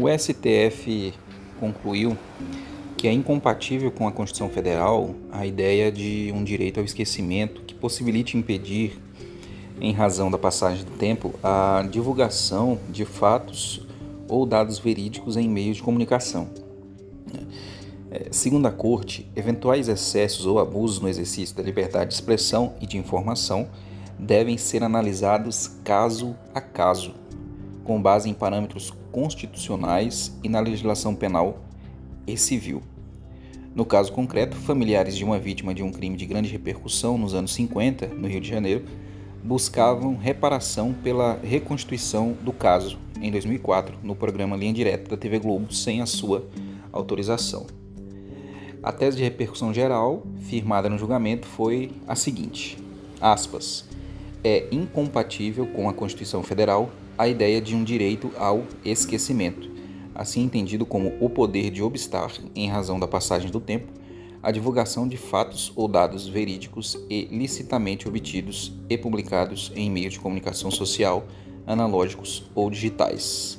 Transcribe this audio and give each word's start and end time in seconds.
O 0.00 0.08
STF 0.08 1.14
concluiu 1.60 2.18
que 2.96 3.06
é 3.06 3.12
incompatível 3.12 3.92
com 3.92 4.08
a 4.08 4.12
Constituição 4.12 4.48
Federal 4.48 5.14
a 5.30 5.46
ideia 5.46 5.92
de 5.92 6.32
um 6.34 6.42
direito 6.42 6.80
ao 6.80 6.84
esquecimento 6.84 7.62
que 7.62 7.74
possibilite 7.74 8.36
impedir, 8.36 9.00
em 9.80 9.92
razão 9.92 10.30
da 10.30 10.38
passagem 10.38 10.84
do 10.84 10.92
tempo, 10.92 11.34
a 11.42 11.86
divulgação 11.88 12.78
de 12.88 13.04
fatos 13.04 13.86
ou 14.28 14.44
dados 14.44 14.78
verídicos 14.78 15.36
em 15.36 15.48
meios 15.48 15.76
de 15.76 15.82
comunicação. 15.82 16.48
É, 18.10 18.28
segundo 18.30 18.66
a 18.66 18.72
Corte, 18.72 19.30
eventuais 19.36 19.88
excessos 19.88 20.44
ou 20.46 20.58
abusos 20.58 21.00
no 21.00 21.08
exercício 21.08 21.54
da 21.56 21.62
liberdade 21.62 22.08
de 22.08 22.14
expressão 22.14 22.74
e 22.80 22.86
de 22.86 22.96
informação 22.96 23.68
devem 24.18 24.56
ser 24.56 24.82
analisados 24.82 25.68
caso 25.84 26.34
a 26.54 26.60
caso, 26.60 27.14
com 27.84 28.00
base 28.00 28.28
em 28.28 28.34
parâmetros 28.34 28.92
constitucionais 29.12 30.36
e 30.42 30.48
na 30.48 30.58
legislação 30.58 31.14
penal 31.14 31.60
e 32.26 32.36
civil. 32.36 32.82
No 33.74 33.84
caso 33.84 34.12
concreto, 34.12 34.56
familiares 34.56 35.16
de 35.16 35.24
uma 35.24 35.38
vítima 35.38 35.74
de 35.74 35.82
um 35.82 35.92
crime 35.92 36.16
de 36.16 36.26
grande 36.26 36.48
repercussão 36.48 37.18
nos 37.18 37.34
anos 37.34 37.52
50, 37.54 38.08
no 38.08 38.26
Rio 38.26 38.40
de 38.40 38.48
Janeiro, 38.48 38.84
buscavam 39.42 40.16
reparação 40.16 40.94
pela 40.94 41.38
reconstituição 41.42 42.36
do 42.40 42.52
caso 42.52 42.98
em 43.20 43.30
2004 43.30 43.98
no 44.02 44.14
programa 44.14 44.56
Linha 44.56 44.72
Direta 44.72 45.10
da 45.10 45.16
TV 45.16 45.38
Globo 45.38 45.72
sem 45.72 46.00
a 46.00 46.06
sua 46.06 46.46
autorização. 46.92 47.66
A 48.82 48.92
tese 48.92 49.16
de 49.16 49.22
repercussão 49.22 49.72
geral, 49.72 50.22
firmada 50.42 50.88
no 50.88 50.98
julgamento, 50.98 51.46
foi 51.46 51.90
a 52.06 52.14
seguinte: 52.14 52.78
aspas, 53.20 53.88
é 54.44 54.66
incompatível 54.70 55.66
com 55.66 55.88
a 55.88 55.94
Constituição 55.94 56.42
Federal 56.42 56.90
a 57.16 57.26
ideia 57.26 57.60
de 57.60 57.74
um 57.74 57.82
direito 57.82 58.30
ao 58.36 58.64
esquecimento, 58.84 59.70
assim 60.14 60.42
entendido 60.42 60.84
como 60.84 61.14
o 61.18 61.30
poder 61.30 61.70
de 61.70 61.82
obstar, 61.82 62.30
em 62.54 62.68
razão 62.68 63.00
da 63.00 63.08
passagem 63.08 63.50
do 63.50 63.58
tempo, 63.58 63.90
a 64.42 64.50
divulgação 64.50 65.08
de 65.08 65.16
fatos 65.16 65.72
ou 65.74 65.88
dados 65.88 66.28
verídicos 66.28 66.98
e 67.08 67.24
licitamente 67.32 68.06
obtidos 68.06 68.72
e 68.90 68.98
publicados 68.98 69.72
em 69.74 69.90
meios 69.90 70.12
de 70.12 70.20
comunicação 70.20 70.70
social, 70.70 71.24
analógicos 71.66 72.44
ou 72.54 72.68
digitais. 72.68 73.58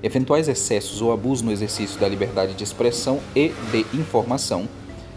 Eventuais 0.00 0.46
excessos 0.46 1.02
ou 1.02 1.12
abusos 1.12 1.42
no 1.42 1.50
exercício 1.50 1.98
da 1.98 2.08
liberdade 2.08 2.54
de 2.54 2.62
expressão 2.62 3.20
e 3.34 3.48
de 3.72 3.84
informação 3.98 4.68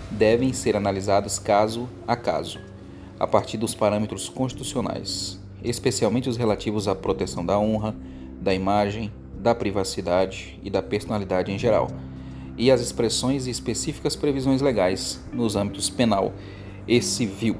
devem 0.09 0.53
ser 0.53 0.75
analisados 0.75 1.38
caso 1.38 1.88
a 2.08 2.16
caso, 2.16 2.59
a 3.20 3.28
partir 3.28 3.58
dos 3.58 3.74
parâmetros 3.74 4.30
constitucionais, 4.30 5.40
especialmente 5.64 6.30
os 6.30 6.38
relativos 6.38 6.88
à 6.88 6.96
proteção 6.96 7.46
da 7.46 7.58
honra, 7.58 7.96
da 8.42 8.54
imagem, 8.54 9.12
da 9.38 9.56
privacidade 9.56 10.60
e 10.64 10.70
da 10.70 10.82
personalidade 10.82 11.52
em 11.52 11.58
geral, 11.58 11.90
e 12.58 12.72
as 12.72 12.82
expressões 12.82 13.48
e 13.48 13.52
específicas 13.52 14.16
previsões 14.16 14.62
legais 14.62 15.20
nos 15.32 15.56
âmbitos 15.56 15.90
penal 15.90 16.34
e 16.88 17.02
civil. 17.02 17.58